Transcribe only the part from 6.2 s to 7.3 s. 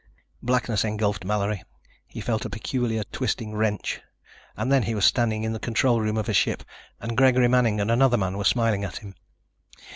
a ship and